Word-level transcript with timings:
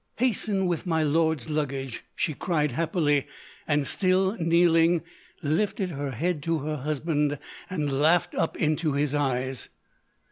"Hasten 0.15 0.65
with 0.65 0.87
my 0.87 1.03
lord's 1.03 1.47
luggage!" 1.47 2.03
she 2.15 2.33
cried 2.33 2.71
happily; 2.71 3.27
and, 3.67 3.85
still 3.85 4.35
kneeling, 4.39 5.03
lifted 5.43 5.91
her 5.91 6.09
head 6.09 6.41
to 6.41 6.57
her 6.57 6.77
husband 6.77 7.37
and 7.69 7.99
laughed 8.01 8.33
up 8.33 8.57
into 8.57 8.93
his 8.93 9.13
eyes. 9.13 9.69